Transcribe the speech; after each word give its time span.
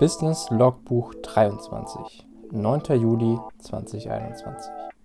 Business 0.00 0.48
Logbuch 0.52 1.12
23, 1.22 2.24
9. 2.52 2.80
Juli 3.00 3.36
2021. 3.64 4.97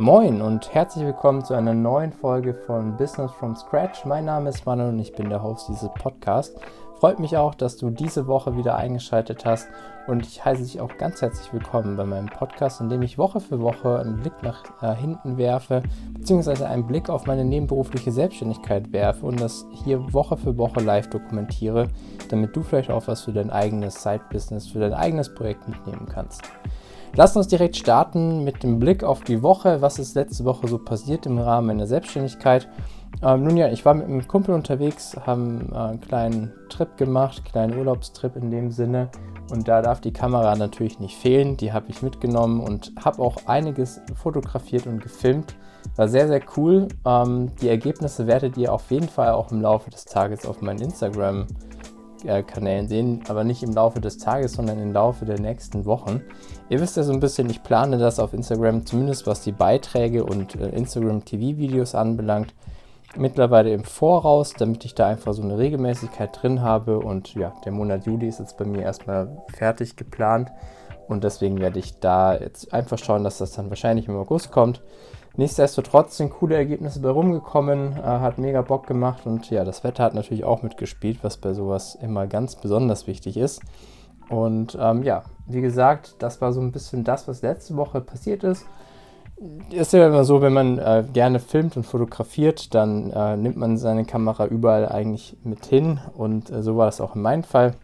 Moin 0.00 0.42
und 0.42 0.72
herzlich 0.72 1.04
willkommen 1.04 1.44
zu 1.44 1.54
einer 1.54 1.74
neuen 1.74 2.12
Folge 2.12 2.54
von 2.54 2.96
Business 2.96 3.32
from 3.32 3.56
Scratch. 3.56 4.04
Mein 4.04 4.26
Name 4.26 4.50
ist 4.50 4.64
Manuel 4.64 4.90
und 4.90 5.00
ich 5.00 5.12
bin 5.12 5.28
der 5.28 5.42
Host 5.42 5.66
dieses 5.68 5.88
Podcasts. 5.94 6.54
Freut 7.00 7.18
mich 7.18 7.36
auch, 7.36 7.52
dass 7.56 7.76
du 7.78 7.90
diese 7.90 8.28
Woche 8.28 8.56
wieder 8.56 8.76
eingeschaltet 8.76 9.44
hast 9.44 9.66
und 10.06 10.24
ich 10.24 10.44
heiße 10.44 10.62
dich 10.62 10.80
auch 10.80 10.96
ganz 10.98 11.20
herzlich 11.20 11.52
willkommen 11.52 11.96
bei 11.96 12.04
meinem 12.04 12.26
Podcast, 12.28 12.80
in 12.80 12.88
dem 12.90 13.02
ich 13.02 13.18
Woche 13.18 13.40
für 13.40 13.60
Woche 13.60 13.98
einen 13.98 14.20
Blick 14.20 14.40
nach 14.40 14.62
äh, 14.82 14.94
hinten 14.94 15.36
werfe, 15.36 15.82
beziehungsweise 16.16 16.68
einen 16.68 16.86
Blick 16.86 17.10
auf 17.10 17.26
meine 17.26 17.44
nebenberufliche 17.44 18.12
Selbstständigkeit 18.12 18.92
werfe 18.92 19.26
und 19.26 19.40
das 19.40 19.66
hier 19.84 20.12
Woche 20.12 20.36
für 20.36 20.56
Woche 20.56 20.78
live 20.78 21.10
dokumentiere, 21.10 21.88
damit 22.28 22.54
du 22.54 22.62
vielleicht 22.62 22.92
auch 22.92 23.08
was 23.08 23.22
für 23.22 23.32
dein 23.32 23.50
eigenes 23.50 24.00
Side-Business, 24.00 24.68
für 24.68 24.78
dein 24.78 24.94
eigenes 24.94 25.34
Projekt 25.34 25.66
mitnehmen 25.66 26.06
kannst. 26.08 26.42
Lass 27.14 27.36
uns 27.36 27.48
direkt 27.48 27.76
starten 27.76 28.44
mit 28.44 28.62
dem 28.62 28.78
Blick 28.78 29.02
auf 29.02 29.22
die 29.22 29.42
Woche, 29.42 29.82
was 29.82 29.98
ist 29.98 30.14
letzte 30.14 30.44
Woche 30.44 30.68
so 30.68 30.78
passiert 30.78 31.26
im 31.26 31.38
Rahmen 31.38 31.66
meiner 31.66 31.86
Selbstständigkeit 31.86 32.68
ähm, 33.22 33.42
nun 33.42 33.56
ja, 33.56 33.68
ich 33.68 33.84
war 33.84 33.94
mit 33.94 34.06
einem 34.06 34.26
Kumpel 34.26 34.54
unterwegs, 34.54 35.16
haben 35.26 35.72
äh, 35.72 35.76
einen 35.76 36.00
kleinen 36.00 36.52
Trip 36.68 36.96
gemacht, 36.96 37.44
kleinen 37.44 37.76
Urlaubstrip 37.76 38.36
in 38.36 38.50
dem 38.50 38.70
Sinne. 38.70 39.08
Und 39.50 39.66
da 39.66 39.80
darf 39.82 40.00
die 40.00 40.12
Kamera 40.12 40.54
natürlich 40.56 41.00
nicht 41.00 41.16
fehlen. 41.16 41.56
Die 41.56 41.72
habe 41.72 41.86
ich 41.88 42.02
mitgenommen 42.02 42.60
und 42.60 42.92
habe 43.02 43.22
auch 43.22 43.46
einiges 43.46 44.00
fotografiert 44.14 44.86
und 44.86 45.02
gefilmt. 45.02 45.56
War 45.96 46.06
sehr, 46.06 46.28
sehr 46.28 46.42
cool. 46.56 46.88
Ähm, 47.04 47.50
die 47.60 47.68
Ergebnisse 47.68 48.26
werdet 48.26 48.56
ihr 48.56 48.72
auf 48.72 48.90
jeden 48.90 49.08
Fall 49.08 49.30
auch 49.30 49.50
im 49.50 49.62
Laufe 49.62 49.90
des 49.90 50.04
Tages 50.04 50.46
auf 50.46 50.60
meinen 50.60 50.82
Instagram-Kanälen 50.82 51.67
äh, 52.24 52.86
sehen. 52.86 53.22
Aber 53.28 53.44
nicht 53.44 53.62
im 53.62 53.72
Laufe 53.72 54.00
des 54.00 54.18
Tages, 54.18 54.52
sondern 54.52 54.80
im 54.80 54.92
Laufe 54.92 55.24
der 55.24 55.40
nächsten 55.40 55.84
Wochen. 55.84 56.22
Ihr 56.68 56.80
wisst 56.80 56.96
ja 56.96 57.02
so 57.02 57.12
ein 57.12 57.20
bisschen, 57.20 57.50
ich 57.50 57.62
plane 57.62 57.98
das 57.98 58.18
auf 58.18 58.34
Instagram, 58.34 58.86
zumindest 58.86 59.26
was 59.26 59.42
die 59.42 59.52
Beiträge 59.52 60.24
und 60.24 60.54
äh, 60.56 60.68
Instagram-TV-Videos 60.68 61.94
anbelangt 61.94 62.54
mittlerweile 63.16 63.72
im 63.72 63.84
Voraus, 63.84 64.52
damit 64.52 64.84
ich 64.84 64.94
da 64.94 65.06
einfach 65.06 65.32
so 65.32 65.42
eine 65.42 65.58
Regelmäßigkeit 65.58 66.30
drin 66.40 66.62
habe. 66.62 66.98
Und 66.98 67.34
ja, 67.34 67.52
der 67.64 67.72
Monat 67.72 68.06
Juli 68.06 68.28
ist 68.28 68.40
jetzt 68.40 68.56
bei 68.58 68.64
mir 68.64 68.82
erstmal 68.82 69.42
fertig 69.54 69.96
geplant. 69.96 70.50
Und 71.08 71.24
deswegen 71.24 71.58
werde 71.58 71.78
ich 71.78 72.00
da 72.00 72.36
jetzt 72.36 72.72
einfach 72.72 72.98
schauen, 72.98 73.24
dass 73.24 73.38
das 73.38 73.52
dann 73.52 73.70
wahrscheinlich 73.70 74.08
im 74.08 74.16
August 74.16 74.50
kommt. 74.52 74.82
Nichtsdestotrotz 75.38 76.18
sind 76.18 76.30
coole 76.30 76.56
Ergebnisse 76.56 77.00
bei 77.00 77.08
rumgekommen, 77.08 77.92
äh, 77.96 78.02
hat 78.02 78.36
mega 78.36 78.60
Bock 78.60 78.86
gemacht 78.86 79.24
und 79.24 79.48
ja, 79.48 79.64
das 79.64 79.84
Wetter 79.84 80.04
hat 80.04 80.14
natürlich 80.14 80.44
auch 80.44 80.62
mitgespielt, 80.62 81.20
was 81.22 81.38
bei 81.38 81.54
sowas 81.54 81.94
immer 81.94 82.26
ganz 82.26 82.56
besonders 82.56 83.06
wichtig 83.06 83.38
ist. 83.38 83.62
Und 84.28 84.76
ähm, 84.78 85.02
ja, 85.02 85.22
wie 85.46 85.62
gesagt, 85.62 86.16
das 86.18 86.42
war 86.42 86.52
so 86.52 86.60
ein 86.60 86.72
bisschen 86.72 87.04
das, 87.04 87.26
was 87.28 87.40
letzte 87.40 87.76
Woche 87.76 88.02
passiert 88.02 88.44
ist 88.44 88.66
ist 89.70 89.92
ja 89.92 90.06
immer 90.06 90.24
so, 90.24 90.42
wenn 90.42 90.52
man 90.52 90.78
äh, 90.78 91.04
gerne 91.12 91.38
filmt 91.38 91.76
und 91.76 91.84
fotografiert, 91.84 92.74
dann 92.74 93.10
äh, 93.12 93.36
nimmt 93.36 93.56
man 93.56 93.76
seine 93.76 94.04
Kamera 94.04 94.46
überall 94.46 94.88
eigentlich 94.88 95.36
mit 95.44 95.64
hin 95.66 96.00
und 96.16 96.50
äh, 96.50 96.62
so 96.62 96.76
war 96.76 96.86
das 96.86 97.00
auch 97.00 97.14
in 97.14 97.22
meinem 97.22 97.44
Fall. 97.44 97.74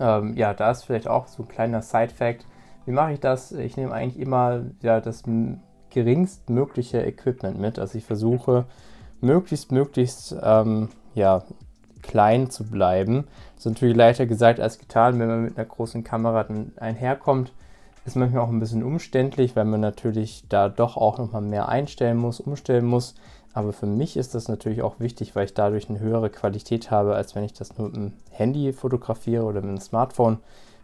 Ähm, 0.00 0.34
ja, 0.34 0.54
da 0.54 0.70
ist 0.70 0.84
vielleicht 0.84 1.08
auch 1.08 1.26
so 1.26 1.42
ein 1.42 1.48
kleiner 1.48 1.82
Side-Fact. 1.82 2.46
Wie 2.86 2.92
mache 2.92 3.12
ich 3.12 3.20
das? 3.20 3.52
Ich 3.52 3.76
nehme 3.76 3.92
eigentlich 3.92 4.18
immer 4.18 4.62
ja, 4.80 5.00
das 5.00 5.24
geringstmögliche 5.96 7.02
Equipment 7.02 7.58
mit. 7.58 7.78
Also 7.78 7.96
ich 7.98 8.04
versuche 8.04 8.66
möglichst, 9.20 9.72
möglichst 9.72 10.36
ähm, 10.42 10.90
ja, 11.14 11.42
klein 12.02 12.50
zu 12.50 12.64
bleiben. 12.64 13.24
Das 13.54 13.66
ist 13.66 13.72
natürlich 13.72 13.96
leichter 13.96 14.26
gesagt 14.26 14.60
als 14.60 14.78
getan, 14.78 15.18
wenn 15.18 15.28
man 15.28 15.42
mit 15.44 15.56
einer 15.56 15.66
großen 15.66 16.04
Kamera 16.04 16.44
dann 16.44 16.72
einherkommt 16.76 17.52
ist 18.06 18.16
manchmal 18.16 18.42
auch 18.42 18.48
ein 18.48 18.60
bisschen 18.60 18.84
umständlich, 18.84 19.56
weil 19.56 19.64
man 19.64 19.80
natürlich 19.80 20.44
da 20.48 20.68
doch 20.68 20.96
auch 20.96 21.18
nochmal 21.18 21.42
mehr 21.42 21.68
einstellen 21.68 22.16
muss, 22.16 22.40
umstellen 22.40 22.86
muss. 22.86 23.16
Aber 23.52 23.72
für 23.72 23.86
mich 23.86 24.16
ist 24.16 24.34
das 24.34 24.48
natürlich 24.48 24.82
auch 24.82 25.00
wichtig, 25.00 25.34
weil 25.34 25.46
ich 25.46 25.54
dadurch 25.54 25.90
eine 25.90 25.98
höhere 25.98 26.30
Qualität 26.30 26.90
habe, 26.90 27.16
als 27.16 27.34
wenn 27.34 27.42
ich 27.42 27.52
das 27.52 27.76
nur 27.76 27.88
mit 27.88 27.96
dem 27.96 28.12
Handy 28.30 28.72
fotografiere 28.72 29.44
oder 29.44 29.60
mit 29.60 29.70
dem 29.70 29.80
Smartphone, 29.80 30.38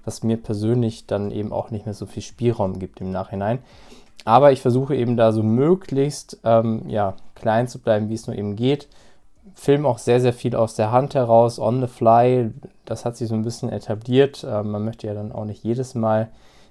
was 0.04 0.24
mir 0.24 0.36
persönlich 0.36 1.06
dann 1.06 1.30
eben 1.30 1.52
auch 1.52 1.70
nicht 1.70 1.86
mehr 1.86 1.94
so 1.94 2.06
viel 2.06 2.22
Spielraum 2.22 2.78
gibt 2.80 3.00
im 3.00 3.12
Nachhinein. 3.12 3.60
Aber 4.24 4.52
ich 4.52 4.60
versuche 4.60 4.94
eben 4.94 5.16
da 5.16 5.32
so 5.32 5.42
möglichst 5.42 6.38
ähm, 6.44 6.88
ja, 6.88 7.14
klein 7.34 7.68
zu 7.68 7.80
bleiben, 7.80 8.08
wie 8.08 8.14
es 8.14 8.26
nur 8.26 8.36
eben 8.36 8.56
geht. 8.56 8.88
Film 9.54 9.84
auch 9.84 9.98
sehr, 9.98 10.20
sehr 10.20 10.32
viel 10.32 10.54
aus 10.54 10.74
der 10.74 10.92
Hand 10.92 11.14
heraus, 11.14 11.58
on 11.58 11.80
the 11.80 11.88
fly. 11.88 12.50
Das 12.84 13.04
hat 13.04 13.16
sich 13.16 13.28
so 13.28 13.34
ein 13.34 13.42
bisschen 13.42 13.70
etabliert. 13.70 14.46
Ähm, 14.48 14.70
man 14.70 14.84
möchte 14.84 15.06
ja 15.06 15.14
dann 15.14 15.32
auch 15.32 15.44
nicht 15.44 15.64
jedes 15.64 15.94
Mal 15.94 16.28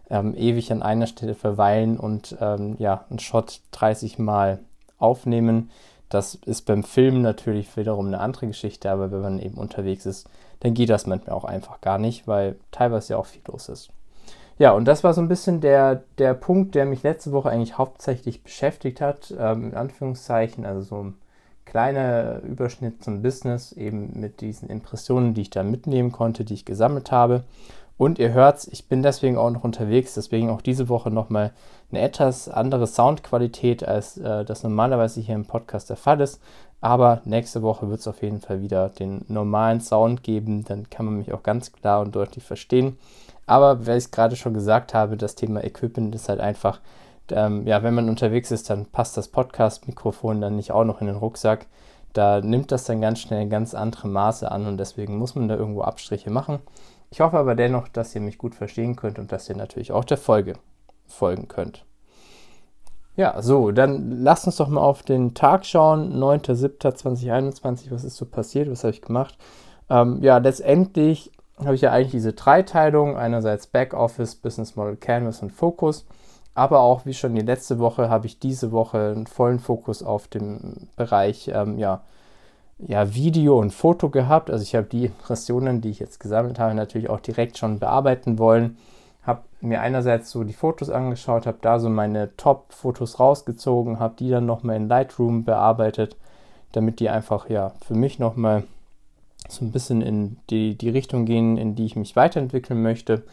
ähm, 0.10 0.36
ewig 0.36 0.72
an 0.72 0.82
einer 0.82 1.08
Stelle 1.08 1.36
verweilen 1.36 1.98
und 1.98 2.36
ähm, 2.40 2.76
ja, 2.80 3.06
einen 3.10 3.20
Shot 3.20 3.62
30 3.72 4.20
Mal 4.20 4.60
aufnehmen. 4.98 5.70
Das 6.10 6.36
ist 6.36 6.66
beim 6.66 6.84
Film 6.84 7.22
natürlich 7.22 7.76
wiederum 7.78 8.08
eine 8.08 8.20
andere 8.20 8.48
Geschichte, 8.48 8.92
aber 8.92 9.12
wenn 9.12 9.22
man 9.22 9.40
eben 9.40 9.56
unterwegs 9.56 10.06
ist, 10.06 10.30
dann 10.60 10.74
geht 10.74 10.90
das 10.90 11.08
manchmal 11.08 11.36
auch 11.36 11.46
einfach 11.46 11.80
gar 11.82 11.98
nicht, 11.98 12.28
weil 12.28 12.58
teilweise 12.72 13.14
ja 13.14 13.18
auch 13.18 13.26
viel 13.26 13.42
los 13.48 13.70
ist. 13.70 13.90
Ja, 14.62 14.74
und 14.74 14.86
das 14.86 15.04
war 15.04 15.16
so 15.16 15.22
ein 15.22 15.28
bisschen 15.28 15.60
der, 15.60 16.04
der 16.20 16.36
Punkt, 16.36 16.76
der 16.76 16.86
mich 16.86 17.02
letzte 17.02 17.32
Woche 17.32 17.50
eigentlich 17.50 17.80
hauptsächlich 17.80 18.44
beschäftigt 18.44 19.02
hat, 19.02 19.34
ähm, 19.36 19.72
in 19.72 19.74
Anführungszeichen, 19.74 20.68
also 20.68 20.82
so 20.82 21.04
ein 21.04 21.16
kleiner 21.66 22.44
Überschnitt 22.44 23.04
zum 23.04 23.24
Business, 23.24 23.72
eben 23.72 24.12
mit 24.20 24.40
diesen 24.40 24.70
Impressionen, 24.70 25.34
die 25.34 25.42
ich 25.42 25.50
da 25.50 25.64
mitnehmen 25.64 26.12
konnte, 26.12 26.46
die 26.46 26.54
ich 26.54 26.64
gesammelt 26.64 27.12
habe. 27.12 27.44
Und 27.98 28.20
ihr 28.20 28.34
hört, 28.34 28.68
ich 28.68 28.88
bin 28.88 29.02
deswegen 29.02 29.36
auch 29.36 29.50
noch 29.50 29.64
unterwegs, 29.64 30.14
deswegen 30.14 30.52
auch 30.52 30.62
diese 30.62 30.90
Woche 30.90 31.10
nochmal 31.10 31.54
eine 31.90 32.02
etwas 32.02 32.48
andere 32.48 32.86
Soundqualität, 32.86 33.84
als 33.84 34.20
äh, 34.20 34.46
das 34.46 34.62
normalerweise 34.62 35.22
hier 35.22 35.34
im 35.34 35.46
Podcast 35.46 35.90
der 35.90 35.98
Fall 35.98 36.22
ist. 36.22 36.40
Aber 36.82 37.24
nächste 37.26 37.64
Woche 37.64 37.90
wird 37.90 38.02
es 38.02 38.08
auf 38.08 38.22
jeden 38.22 38.42
Fall 38.42 38.62
wieder 38.62 38.90
den 38.90 39.26
normalen 39.28 39.82
Sound 39.82 40.22
geben, 40.22 40.66
dann 40.66 40.88
kann 40.92 41.08
man 41.08 41.18
mich 41.18 41.34
auch 41.34 41.42
ganz 41.42 41.72
klar 41.72 42.02
und 42.02 42.16
deutlich 42.16 42.44
verstehen. 42.44 43.00
Aber 43.52 43.86
weil 43.86 43.98
ich 43.98 44.06
es 44.06 44.12
gerade 44.12 44.38
schon 44.38 44.54
gesagt 44.54 44.94
habe, 44.94 45.18
das 45.18 45.36
Thema 45.36 45.62
Equipment 45.62 46.16
ist 46.16 46.30
halt 46.30 46.40
einfach, 46.40 46.80
ähm, 47.30 47.68
ja, 47.68 47.84
wenn 47.84 47.94
man 47.94 48.08
unterwegs 48.08 48.50
ist, 48.50 48.70
dann 48.70 48.86
passt 48.86 49.18
das 49.18 49.28
Podcast-Mikrofon 49.28 50.40
dann 50.40 50.56
nicht 50.56 50.72
auch 50.72 50.86
noch 50.86 51.02
in 51.02 51.08
den 51.08 51.18
Rucksack. 51.18 51.66
Da 52.14 52.40
nimmt 52.40 52.72
das 52.72 52.86
dann 52.86 53.02
ganz 53.02 53.20
schnell 53.20 53.50
ganz 53.50 53.74
andere 53.74 54.08
Maße 54.08 54.50
an 54.50 54.68
und 54.68 54.78
deswegen 54.78 55.18
muss 55.18 55.36
man 55.36 55.50
da 55.50 55.58
irgendwo 55.58 55.82
Abstriche 55.82 56.30
machen. 56.30 56.60
Ich 57.10 57.20
hoffe 57.20 57.38
aber 57.38 57.56
dennoch, 57.56 57.90
dass 57.90 58.16
ihr 58.16 58.22
mich 58.22 58.38
gut 58.38 58.56
verstehen 58.56 58.96
könnt 58.96 59.20
und 59.20 59.34
dass 59.34 59.50
ihr 59.50 59.58
natürlich 59.58 59.92
auch 59.92 60.06
der 60.06 60.18
Folge 60.18 60.54
folgen 61.06 61.50
könnt. 61.50 61.84
Ja, 63.18 63.42
so, 63.42 63.72
dann 63.72 64.24
lasst 64.24 64.46
uns 64.46 64.56
doch 64.56 64.70
mal 64.70 64.80
auf 64.80 65.04
den 65.04 65.34
Tag 65.34 65.66
schauen. 65.66 66.18
9.7.2021, 66.18 67.92
was 67.92 68.06
ist 68.06 68.16
so 68.16 68.26
passiert, 68.26 68.72
was 68.72 68.86
habe 68.86 68.94
ich 68.94 69.02
gemacht? 69.02 69.38
Ähm, 69.90 70.20
ja, 70.24 70.38
letztendlich 70.38 71.32
habe 71.58 71.76
ich 71.76 71.82
ja 71.82 71.92
eigentlich 71.92 72.12
diese 72.12 72.34
Dreiteilung, 72.34 73.18
einerseits 73.18 73.68
Backoffice, 73.68 74.36
Business 74.36 74.76
Model 74.76 74.96
Canvas 74.96 75.42
und 75.42 75.52
Focus, 75.52 76.06
aber 76.54 76.82
auch 76.82 77.06
wie 77.06 77.14
schon 77.14 77.36
die 77.36 77.42
letzte 77.42 77.80
Woche 77.80 78.10
habe 78.10 78.26
ich 78.26 78.40
diese 78.40 78.72
Woche 78.72 79.14
einen 79.16 79.28
vollen 79.28 79.60
Fokus 79.60 80.04
auf 80.04 80.28
dem 80.28 80.88
Bereich 80.96 81.50
ähm, 81.54 81.78
ja, 81.78 82.02
ja, 82.78 83.14
Video 83.14 83.60
und 83.60 83.72
Foto 83.72 84.10
gehabt. 84.10 84.50
Also 84.50 84.64
ich 84.64 84.76
habe 84.76 84.88
die 84.88 85.06
Impressionen, 85.06 85.82
die 85.82 85.90
ich 85.90 86.00
jetzt 86.00 86.20
gesammelt 86.20 86.60
habe, 86.60 86.74
natürlich 86.74 87.10
auch 87.10 87.20
direkt 87.20 87.58
schon 87.58 87.80
bearbeiten 87.80 88.38
wollen. 88.38 88.78
Habe 89.24 89.44
mir 89.62 89.82
einerseits 89.82 90.32
so 90.32 90.44
die 90.44 90.54
Fotos 90.54 90.90
angeschaut, 90.90 91.46
habe 91.46 91.60
da 91.62 91.80
so 91.80 91.90
meine 91.90 92.36
Top-Fotos 92.36 93.20
rausgezogen, 93.20 94.00
habe 94.00 94.16
die 94.18 94.30
dann 94.30 94.46
nochmal 94.46 94.76
in 94.78 94.88
Lightroom 94.88 95.46
bearbeitet, 95.46 96.18
damit 96.72 97.00
die 97.00 97.10
einfach 97.10 97.50
ja 97.50 97.74
für 97.86 97.94
mich 97.94 98.20
nochmal 98.20 98.64
so 99.52 99.66
ein 99.66 99.72
bisschen 99.72 100.02
in 100.02 100.38
die, 100.50 100.78
die 100.78 100.90
Richtung 100.90 101.26
gehen, 101.26 101.58
in 101.58 101.76
die 101.76 101.86
ich 101.86 101.96
mich 101.96 102.16
weiterentwickeln 102.16 102.82
möchte. 102.82 103.24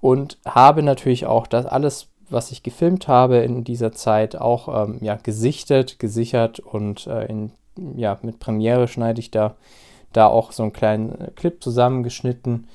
Und 0.00 0.38
habe 0.44 0.82
natürlich 0.82 1.26
auch 1.26 1.46
das 1.46 1.66
alles, 1.66 2.08
was 2.28 2.50
ich 2.50 2.62
gefilmt 2.62 3.08
habe 3.08 3.38
in 3.38 3.64
dieser 3.64 3.92
Zeit, 3.92 4.36
auch 4.36 4.86
ähm, 4.86 4.98
ja, 5.00 5.16
gesichtet, 5.16 5.98
gesichert 5.98 6.60
und 6.60 7.06
äh, 7.06 7.26
in 7.26 7.52
ja, 7.96 8.18
mit 8.22 8.38
Premiere 8.38 8.88
schneide 8.88 9.20
ich 9.20 9.30
da, 9.30 9.56
da 10.12 10.26
auch 10.26 10.52
so 10.52 10.62
einen 10.62 10.72
kleinen 10.72 11.34
Clip 11.34 11.62
zusammengeschnitten. 11.62 12.68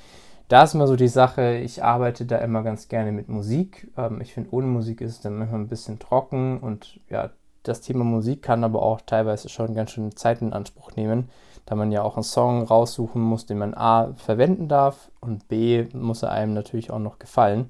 Da 0.48 0.64
ist 0.64 0.74
immer 0.74 0.88
so 0.88 0.96
die 0.96 1.08
Sache, 1.08 1.58
ich 1.58 1.84
arbeite 1.84 2.26
da 2.26 2.38
immer 2.40 2.64
ganz 2.64 2.88
gerne 2.88 3.12
mit 3.12 3.30
Musik. 3.30 3.92
Ähm, 3.98 4.20
ich 4.22 4.34
finde, 4.34 4.50
ohne 4.52 4.68
Musik 4.68 5.02
ist 5.02 5.12
es 5.12 5.22
dann 5.22 5.38
manchmal 5.38 5.62
ein 5.62 5.68
bisschen 5.68 6.00
trocken 6.00 6.60
und 6.60 7.00
ja, 7.10 7.30
das 7.64 7.82
Thema 7.82 8.04
Musik 8.04 8.42
kann 8.42 8.64
aber 8.64 8.82
auch 8.82 9.02
teilweise 9.02 9.50
schon 9.50 9.76
ganz 9.76 9.92
schön 9.92 10.16
Zeit 10.16 10.42
in 10.42 10.54
Anspruch 10.54 10.96
nehmen, 10.96 11.30
da 11.70 11.76
man 11.76 11.92
ja 11.92 12.02
auch 12.02 12.16
einen 12.16 12.24
Song 12.24 12.64
raussuchen 12.64 13.22
muss, 13.22 13.46
den 13.46 13.60
man 13.60 13.76
A 13.76 14.14
verwenden 14.16 14.68
darf 14.68 15.12
und 15.22 15.48
B 15.48 15.86
muss 15.94 16.24
er 16.24 16.32
einem 16.32 16.56
natürlich 16.56 16.90
auch 16.90 17.00
noch 17.00 17.20
gefallen. 17.20 17.70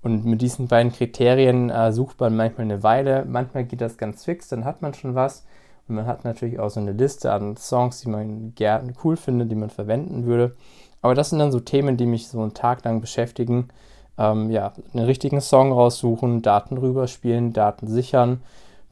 Und 0.00 0.24
mit 0.24 0.42
diesen 0.42 0.68
beiden 0.68 0.92
Kriterien 0.92 1.68
äh, 1.68 1.92
sucht 1.92 2.20
man 2.20 2.36
manchmal 2.36 2.64
eine 2.64 2.82
Weile. 2.84 3.24
Manchmal 3.24 3.64
geht 3.64 3.80
das 3.80 3.96
ganz 3.96 4.24
fix, 4.24 4.48
dann 4.48 4.64
hat 4.64 4.80
man 4.80 4.94
schon 4.94 5.16
was. 5.16 5.44
Und 5.88 5.96
man 5.96 6.06
hat 6.06 6.24
natürlich 6.24 6.60
auch 6.60 6.70
so 6.70 6.78
eine 6.78 6.92
Liste 6.92 7.32
an 7.32 7.56
Songs, 7.56 8.00
die 8.00 8.08
man 8.08 8.54
gerne 8.54 8.92
cool 9.02 9.16
findet, 9.16 9.50
die 9.50 9.56
man 9.56 9.70
verwenden 9.70 10.24
würde. 10.24 10.54
Aber 11.02 11.16
das 11.16 11.30
sind 11.30 11.40
dann 11.40 11.52
so 11.52 11.58
Themen, 11.58 11.96
die 11.96 12.06
mich 12.06 12.28
so 12.28 12.40
einen 12.40 12.54
Tag 12.54 12.84
lang 12.84 13.00
beschäftigen. 13.00 13.68
Ähm, 14.18 14.50
ja, 14.50 14.72
einen 14.92 15.04
richtigen 15.04 15.40
Song 15.40 15.72
raussuchen, 15.72 16.42
Daten 16.42 16.78
rüberspielen, 16.78 17.52
Daten 17.52 17.88
sichern, 17.88 18.42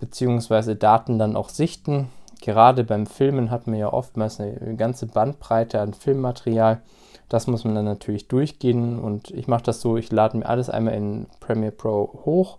beziehungsweise 0.00 0.75
Daten 0.75 1.19
dann 1.20 1.37
auch 1.37 1.50
sichten. 1.50 2.08
Gerade 2.40 2.84
beim 2.84 3.06
Filmen 3.06 3.50
hat 3.50 3.66
man 3.66 3.78
ja 3.78 3.92
oftmals 3.92 4.40
eine 4.40 4.76
ganze 4.76 5.06
Bandbreite 5.06 5.81
an 5.81 5.94
Filmmaterial. 5.94 6.81
Das 7.28 7.46
muss 7.46 7.64
man 7.64 7.75
dann 7.75 7.84
natürlich 7.84 8.28
durchgehen 8.28 8.98
und 8.98 9.31
ich 9.31 9.46
mache 9.46 9.62
das 9.62 9.81
so, 9.81 9.96
ich 9.96 10.10
lade 10.10 10.37
mir 10.37 10.46
alles 10.46 10.69
einmal 10.70 10.94
in 10.94 11.26
Premiere 11.38 11.72
Pro 11.72 12.22
hoch 12.25 12.58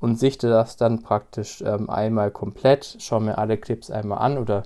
und 0.00 0.18
sichte 0.18 0.48
das 0.48 0.76
dann 0.76 1.02
praktisch 1.02 1.62
ähm, 1.62 1.90
einmal 1.90 2.30
komplett, 2.30 2.96
schaue 2.98 3.20
mir 3.20 3.38
alle 3.38 3.58
Clips 3.58 3.90
einmal 3.90 4.18
an 4.18 4.38
oder 4.38 4.64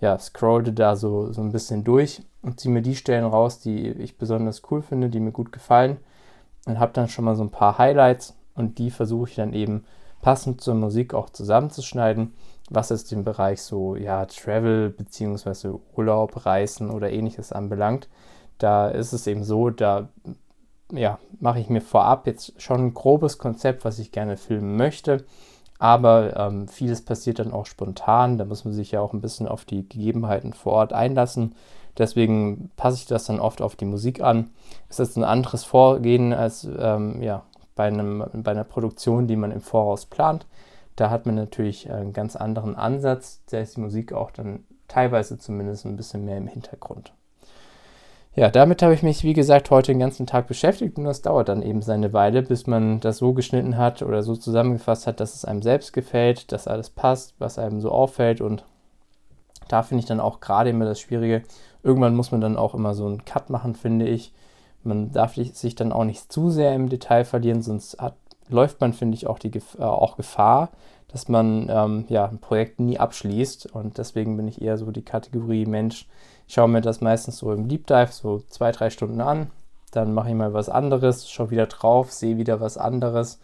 ja, 0.00 0.18
scrollte 0.18 0.72
da 0.72 0.96
so, 0.96 1.32
so 1.32 1.40
ein 1.40 1.52
bisschen 1.52 1.84
durch 1.84 2.22
und 2.42 2.60
ziehe 2.60 2.72
mir 2.72 2.82
die 2.82 2.96
Stellen 2.96 3.24
raus, 3.24 3.60
die 3.60 3.88
ich 3.88 4.18
besonders 4.18 4.62
cool 4.70 4.82
finde, 4.82 5.08
die 5.08 5.20
mir 5.20 5.32
gut 5.32 5.52
gefallen 5.52 5.98
und 6.66 6.78
habe 6.78 6.92
dann 6.92 7.08
schon 7.08 7.24
mal 7.24 7.36
so 7.36 7.42
ein 7.42 7.50
paar 7.50 7.78
Highlights 7.78 8.36
und 8.54 8.78
die 8.78 8.90
versuche 8.90 9.30
ich 9.30 9.36
dann 9.36 9.52
eben 9.52 9.84
passend 10.22 10.60
zur 10.60 10.74
Musik 10.74 11.14
auch 11.14 11.30
zusammenzuschneiden, 11.30 12.34
was 12.70 12.90
es 12.90 13.04
den 13.04 13.24
Bereich 13.24 13.62
so 13.62 13.96
ja 13.96 14.24
Travel 14.24 14.90
bzw. 14.90 15.74
Urlaub, 15.96 16.46
Reisen 16.46 16.90
oder 16.90 17.10
ähnliches 17.10 17.52
anbelangt. 17.52 18.08
Da 18.58 18.88
ist 18.88 19.12
es 19.12 19.26
eben 19.26 19.44
so, 19.44 19.70
da 19.70 20.08
ja, 20.92 21.18
mache 21.38 21.60
ich 21.60 21.68
mir 21.68 21.80
vorab 21.80 22.26
jetzt 22.26 22.60
schon 22.60 22.86
ein 22.86 22.94
grobes 22.94 23.38
Konzept, 23.38 23.84
was 23.84 23.98
ich 23.98 24.12
gerne 24.12 24.36
filmen 24.36 24.76
möchte. 24.76 25.24
Aber 25.78 26.36
ähm, 26.36 26.68
vieles 26.68 27.02
passiert 27.02 27.38
dann 27.38 27.52
auch 27.52 27.66
spontan. 27.66 28.38
Da 28.38 28.44
muss 28.44 28.64
man 28.64 28.74
sich 28.74 28.90
ja 28.90 29.00
auch 29.00 29.12
ein 29.12 29.22
bisschen 29.22 29.48
auf 29.48 29.64
die 29.64 29.88
Gegebenheiten 29.88 30.52
vor 30.52 30.74
Ort 30.74 30.92
einlassen. 30.92 31.54
Deswegen 31.96 32.70
passe 32.76 32.98
ich 32.98 33.06
das 33.06 33.24
dann 33.24 33.40
oft 33.40 33.62
auf 33.62 33.76
die 33.76 33.86
Musik 33.86 34.22
an. 34.22 34.50
Es 34.88 34.98
ist 34.98 35.16
ein 35.16 35.24
anderes 35.24 35.64
Vorgehen 35.64 36.32
als 36.32 36.68
ähm, 36.78 37.22
ja, 37.22 37.44
bei, 37.74 37.86
einem, 37.86 38.24
bei 38.32 38.50
einer 38.50 38.64
Produktion, 38.64 39.26
die 39.26 39.36
man 39.36 39.52
im 39.52 39.62
Voraus 39.62 40.06
plant. 40.06 40.46
Da 41.00 41.08
hat 41.08 41.24
man 41.24 41.34
natürlich 41.34 41.90
einen 41.90 42.12
ganz 42.12 42.36
anderen 42.36 42.76
Ansatz. 42.76 43.40
Da 43.50 43.58
ist 43.58 43.78
die 43.78 43.80
Musik 43.80 44.12
auch 44.12 44.30
dann 44.30 44.64
teilweise 44.86 45.38
zumindest 45.38 45.86
ein 45.86 45.96
bisschen 45.96 46.26
mehr 46.26 46.36
im 46.36 46.46
Hintergrund. 46.46 47.14
Ja, 48.34 48.50
damit 48.50 48.82
habe 48.82 48.92
ich 48.92 49.02
mich, 49.02 49.24
wie 49.24 49.32
gesagt, 49.32 49.70
heute 49.70 49.92
den 49.92 49.98
ganzen 49.98 50.26
Tag 50.26 50.46
beschäftigt 50.46 50.98
und 50.98 51.04
das 51.04 51.22
dauert 51.22 51.48
dann 51.48 51.62
eben 51.62 51.80
seine 51.80 52.12
Weile, 52.12 52.42
bis 52.42 52.66
man 52.66 53.00
das 53.00 53.16
so 53.16 53.32
geschnitten 53.32 53.78
hat 53.78 54.02
oder 54.02 54.22
so 54.22 54.36
zusammengefasst 54.36 55.06
hat, 55.06 55.20
dass 55.20 55.34
es 55.34 55.46
einem 55.46 55.62
selbst 55.62 55.94
gefällt, 55.94 56.52
dass 56.52 56.68
alles 56.68 56.90
passt, 56.90 57.34
was 57.38 57.58
einem 57.58 57.80
so 57.80 57.90
auffällt 57.90 58.42
und 58.42 58.66
da 59.68 59.82
finde 59.82 60.00
ich 60.00 60.06
dann 60.06 60.20
auch 60.20 60.40
gerade 60.40 60.68
immer 60.68 60.84
das 60.84 61.00
Schwierige. 61.00 61.44
Irgendwann 61.82 62.14
muss 62.14 62.30
man 62.30 62.42
dann 62.42 62.58
auch 62.58 62.74
immer 62.74 62.92
so 62.92 63.06
einen 63.06 63.24
Cut 63.24 63.48
machen, 63.48 63.74
finde 63.74 64.06
ich. 64.06 64.34
Man 64.82 65.12
darf 65.12 65.34
sich 65.34 65.74
dann 65.74 65.92
auch 65.92 66.04
nicht 66.04 66.30
zu 66.30 66.50
sehr 66.50 66.74
im 66.74 66.90
Detail 66.90 67.24
verlieren, 67.24 67.62
sonst 67.62 67.98
hat, 67.98 68.16
läuft 68.50 68.80
man, 68.80 68.92
finde 68.92 69.16
ich, 69.16 69.26
auch, 69.26 69.38
die, 69.38 69.50
äh, 69.78 69.82
auch 69.82 70.16
Gefahr, 70.16 70.70
dass 71.08 71.28
man 71.28 71.68
ähm, 71.68 72.04
ja, 72.08 72.26
ein 72.26 72.38
Projekt 72.38 72.80
nie 72.80 72.98
abschließt. 72.98 73.72
Und 73.72 73.98
deswegen 73.98 74.36
bin 74.36 74.48
ich 74.48 74.62
eher 74.62 74.78
so 74.78 74.90
die 74.90 75.04
Kategorie 75.04 75.66
Mensch, 75.66 76.06
ich 76.46 76.54
schaue 76.54 76.68
mir 76.68 76.80
das 76.80 77.00
meistens 77.00 77.38
so 77.38 77.52
im 77.52 77.68
Deep 77.68 77.86
Dive 77.86 78.10
so 78.10 78.40
zwei, 78.48 78.72
drei 78.72 78.90
Stunden 78.90 79.20
an. 79.20 79.50
Dann 79.92 80.12
mache 80.12 80.30
ich 80.30 80.34
mal 80.34 80.52
was 80.52 80.68
anderes, 80.68 81.30
schaue 81.30 81.50
wieder 81.50 81.66
drauf, 81.66 82.12
sehe 82.12 82.38
wieder 82.38 82.60
was 82.60 82.76
anderes. 82.76 83.40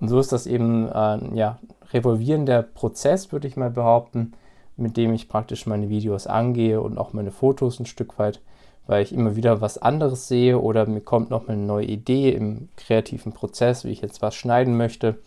Und 0.00 0.08
so 0.08 0.18
ist 0.18 0.32
das 0.32 0.46
eben 0.46 0.88
äh, 0.88 1.36
ja, 1.36 1.58
revolvierender 1.92 2.62
Prozess, 2.62 3.32
würde 3.32 3.48
ich 3.48 3.56
mal 3.56 3.70
behaupten, 3.70 4.32
mit 4.76 4.96
dem 4.96 5.12
ich 5.12 5.28
praktisch 5.28 5.66
meine 5.66 5.88
Videos 5.88 6.26
angehe 6.26 6.80
und 6.80 6.98
auch 6.98 7.12
meine 7.12 7.30
Fotos 7.30 7.80
ein 7.80 7.86
Stück 7.86 8.18
weit, 8.18 8.40
weil 8.88 9.02
ich 9.02 9.12
immer 9.12 9.36
wieder 9.36 9.60
was 9.60 9.78
anderes 9.78 10.26
sehe 10.26 10.58
oder 10.58 10.86
mir 10.86 11.02
kommt 11.02 11.30
noch 11.30 11.46
mal 11.46 11.52
eine 11.52 11.62
neue 11.62 11.84
Idee 11.84 12.30
im 12.30 12.70
kreativen 12.76 13.32
Prozess, 13.32 13.84
wie 13.84 13.90
ich 13.90 14.00
jetzt 14.00 14.22
was 14.22 14.34
schneiden 14.34 14.76
möchte. 14.76 15.18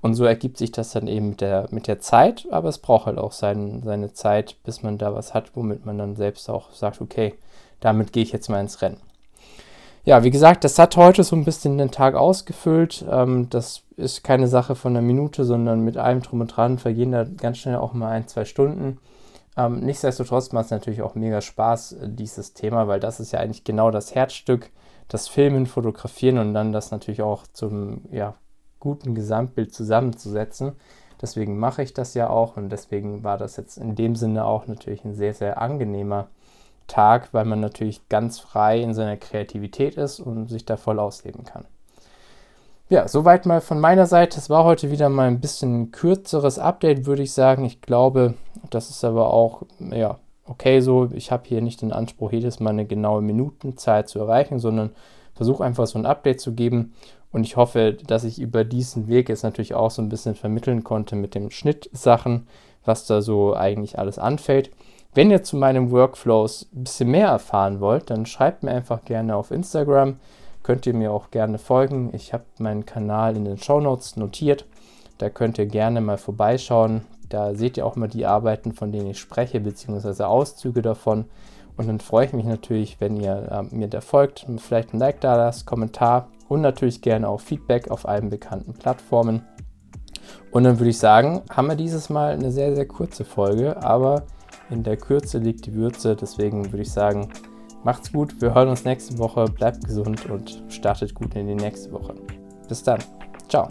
Und 0.00 0.14
so 0.14 0.24
ergibt 0.24 0.56
sich 0.56 0.72
das 0.72 0.92
dann 0.92 1.06
eben 1.06 1.28
mit 1.28 1.42
der, 1.42 1.68
mit 1.70 1.86
der 1.86 2.00
Zeit, 2.00 2.48
aber 2.50 2.70
es 2.70 2.78
braucht 2.78 3.06
halt 3.06 3.18
auch 3.18 3.30
sein, 3.30 3.82
seine 3.84 4.14
Zeit, 4.14 4.56
bis 4.64 4.82
man 4.82 4.98
da 4.98 5.14
was 5.14 5.34
hat, 5.34 5.52
womit 5.54 5.86
man 5.86 5.98
dann 5.98 6.16
selbst 6.16 6.48
auch 6.50 6.72
sagt, 6.72 7.00
okay, 7.00 7.34
damit 7.78 8.12
gehe 8.12 8.22
ich 8.22 8.32
jetzt 8.32 8.48
mal 8.48 8.60
ins 8.60 8.82
Rennen. 8.82 9.00
Ja, 10.04 10.24
wie 10.24 10.30
gesagt, 10.30 10.64
das 10.64 10.78
hat 10.78 10.96
heute 10.96 11.22
so 11.22 11.36
ein 11.36 11.44
bisschen 11.44 11.78
den 11.78 11.92
Tag 11.92 12.16
ausgefüllt. 12.16 13.04
Ähm, 13.08 13.48
das 13.50 13.82
ist 13.96 14.24
keine 14.24 14.48
Sache 14.48 14.74
von 14.74 14.96
einer 14.96 15.06
Minute, 15.06 15.44
sondern 15.44 15.84
mit 15.84 15.98
allem 15.98 16.22
drum 16.22 16.40
und 16.40 16.48
dran 16.48 16.78
vergehen 16.78 17.12
da 17.12 17.24
ganz 17.24 17.58
schnell 17.58 17.76
auch 17.76 17.92
mal 17.92 18.10
ein, 18.10 18.26
zwei 18.26 18.44
Stunden. 18.44 18.98
Ähm, 19.56 19.80
nichtsdestotrotz 19.80 20.52
macht 20.52 20.66
es 20.66 20.70
natürlich 20.70 21.02
auch 21.02 21.14
mega 21.14 21.40
Spaß, 21.40 21.92
äh, 21.92 22.08
dieses 22.08 22.54
Thema, 22.54 22.88
weil 22.88 23.00
das 23.00 23.20
ist 23.20 23.32
ja 23.32 23.40
eigentlich 23.40 23.64
genau 23.64 23.90
das 23.90 24.14
Herzstück, 24.14 24.70
das 25.08 25.28
Filmen, 25.28 25.66
Fotografieren 25.66 26.38
und 26.38 26.54
dann 26.54 26.72
das 26.72 26.90
natürlich 26.90 27.22
auch 27.22 27.46
zum 27.52 28.02
ja, 28.10 28.34
guten 28.80 29.14
Gesamtbild 29.14 29.74
zusammenzusetzen. 29.74 30.72
Deswegen 31.20 31.58
mache 31.58 31.82
ich 31.82 31.92
das 31.94 32.14
ja 32.14 32.30
auch 32.30 32.56
und 32.56 32.70
deswegen 32.70 33.22
war 33.22 33.38
das 33.38 33.56
jetzt 33.56 33.76
in 33.76 33.94
dem 33.94 34.16
Sinne 34.16 34.44
auch 34.44 34.66
natürlich 34.66 35.04
ein 35.04 35.14
sehr, 35.14 35.34
sehr 35.34 35.60
angenehmer 35.60 36.28
Tag, 36.88 37.32
weil 37.32 37.44
man 37.44 37.60
natürlich 37.60 38.08
ganz 38.08 38.40
frei 38.40 38.80
in 38.80 38.92
seiner 38.92 39.16
Kreativität 39.16 39.96
ist 39.96 40.18
und 40.18 40.48
sich 40.48 40.64
da 40.64 40.76
voll 40.76 40.98
ausleben 40.98 41.44
kann. 41.44 41.64
Ja, 42.88 43.08
soweit 43.08 43.46
mal 43.46 43.60
von 43.60 43.80
meiner 43.80 44.06
Seite. 44.06 44.38
Es 44.38 44.50
war 44.50 44.64
heute 44.64 44.90
wieder 44.90 45.08
mal 45.08 45.28
ein 45.28 45.40
bisschen 45.40 45.92
kürzeres 45.92 46.58
Update, 46.58 47.06
würde 47.06 47.22
ich 47.22 47.32
sagen. 47.32 47.64
Ich 47.64 47.80
glaube, 47.80 48.34
das 48.70 48.90
ist 48.90 49.02
aber 49.04 49.32
auch 49.32 49.62
ja, 49.90 50.18
okay 50.44 50.80
so. 50.80 51.08
Ich 51.12 51.30
habe 51.32 51.44
hier 51.46 51.62
nicht 51.62 51.80
den 51.80 51.92
Anspruch, 51.92 52.32
jedes 52.32 52.60
Mal 52.60 52.70
eine 52.70 52.86
genaue 52.86 53.22
Minutenzahl 53.22 54.06
zu 54.06 54.18
erreichen, 54.18 54.58
sondern 54.58 54.90
versuche 55.34 55.64
einfach 55.64 55.86
so 55.86 55.98
ein 55.98 56.06
Update 56.06 56.40
zu 56.40 56.52
geben 56.52 56.92
und 57.32 57.44
ich 57.44 57.56
hoffe, 57.56 57.96
dass 58.06 58.24
ich 58.24 58.40
über 58.40 58.62
diesen 58.62 59.08
Weg 59.08 59.30
jetzt 59.30 59.42
natürlich 59.42 59.74
auch 59.74 59.90
so 59.90 60.02
ein 60.02 60.10
bisschen 60.10 60.34
vermitteln 60.34 60.84
konnte 60.84 61.16
mit 61.16 61.34
den 61.34 61.50
Schnittsachen, 61.50 62.46
was 62.84 63.06
da 63.06 63.22
so 63.22 63.56
eigentlich 63.56 63.98
alles 63.98 64.18
anfällt. 64.18 64.70
Wenn 65.14 65.30
ihr 65.30 65.42
zu 65.42 65.56
meinem 65.56 65.90
Workflows 65.90 66.68
ein 66.74 66.84
bisschen 66.84 67.10
mehr 67.10 67.28
erfahren 67.28 67.80
wollt, 67.80 68.10
dann 68.10 68.26
schreibt 68.26 68.62
mir 68.62 68.72
einfach 68.72 69.04
gerne 69.04 69.34
auf 69.34 69.50
Instagram. 69.50 70.16
Könnt 70.62 70.86
ihr 70.86 70.94
mir 70.94 71.12
auch 71.12 71.30
gerne 71.30 71.58
folgen. 71.58 72.10
Ich 72.14 72.32
habe 72.32 72.44
meinen 72.58 72.86
Kanal 72.86 73.36
in 73.36 73.44
den 73.44 73.58
Show 73.58 73.80
Notes 73.80 74.16
notiert. 74.16 74.66
Da 75.18 75.28
könnt 75.28 75.58
ihr 75.58 75.66
gerne 75.66 76.00
mal 76.00 76.18
vorbeischauen. 76.18 77.02
Da 77.28 77.54
seht 77.54 77.76
ihr 77.76 77.86
auch 77.86 77.96
mal 77.96 78.08
die 78.08 78.26
Arbeiten, 78.26 78.72
von 78.72 78.92
denen 78.92 79.08
ich 79.08 79.18
spreche, 79.18 79.60
beziehungsweise 79.60 80.28
Auszüge 80.28 80.82
davon. 80.82 81.26
Und 81.76 81.88
dann 81.88 82.00
freue 82.00 82.26
ich 82.26 82.32
mich 82.32 82.44
natürlich, 82.44 83.00
wenn 83.00 83.16
ihr 83.16 83.48
äh, 83.50 83.74
mir 83.74 83.88
da 83.88 84.00
folgt, 84.00 84.46
vielleicht 84.58 84.92
ein 84.92 84.98
Like 84.98 85.20
da 85.20 85.36
lasst, 85.36 85.66
Kommentar 85.66 86.28
und 86.48 86.60
natürlich 86.60 87.00
gerne 87.00 87.28
auch 87.28 87.40
Feedback 87.40 87.90
auf 87.90 88.06
allen 88.06 88.28
bekannten 88.28 88.74
Plattformen. 88.74 89.42
Und 90.50 90.64
dann 90.64 90.78
würde 90.78 90.90
ich 90.90 90.98
sagen, 90.98 91.42
haben 91.50 91.68
wir 91.68 91.76
dieses 91.76 92.10
Mal 92.10 92.34
eine 92.34 92.52
sehr, 92.52 92.74
sehr 92.74 92.86
kurze 92.86 93.24
Folge, 93.24 93.82
aber 93.82 94.24
in 94.70 94.82
der 94.82 94.98
Kürze 94.98 95.38
liegt 95.38 95.66
die 95.66 95.74
Würze. 95.74 96.14
Deswegen 96.14 96.70
würde 96.72 96.82
ich 96.82 96.92
sagen, 96.92 97.30
macht's 97.84 98.12
gut, 98.12 98.40
wir 98.40 98.54
hören 98.54 98.68
uns 98.68 98.84
nächste 98.84 99.18
Woche, 99.18 99.44
bleibt 99.46 99.84
gesund 99.84 100.26
und 100.26 100.62
startet 100.68 101.14
gut 101.14 101.34
in 101.34 101.46
die 101.46 101.54
nächste 101.54 101.92
Woche. 101.92 102.14
Bis 102.68 102.82
dann. 102.82 103.00
Ciao. 103.48 103.68